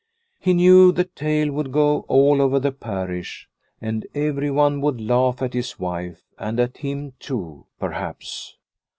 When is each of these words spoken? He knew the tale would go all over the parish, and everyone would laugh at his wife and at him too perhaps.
He 0.39 0.55
knew 0.55 0.91
the 0.91 1.03
tale 1.03 1.51
would 1.51 1.71
go 1.71 2.05
all 2.07 2.41
over 2.41 2.59
the 2.59 2.71
parish, 2.71 3.47
and 3.79 4.03
everyone 4.15 4.81
would 4.81 4.99
laugh 4.99 5.43
at 5.43 5.53
his 5.53 5.77
wife 5.79 6.23
and 6.39 6.59
at 6.59 6.77
him 6.77 7.13
too 7.19 7.67
perhaps. 7.79 8.57